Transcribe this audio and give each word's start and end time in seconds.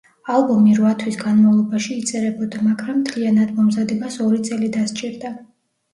ალბომი 0.35 0.71
რვა 0.77 0.93
თვის 1.01 1.17
განმავლობაში 1.23 1.99
იწერებოდა, 2.03 2.63
მაგრამ 2.71 2.97
მთლიანად 3.03 3.53
მომზადებას 3.59 4.19
ორი 4.29 4.45
წელი 4.49 4.75
დასჭირდა. 4.79 5.35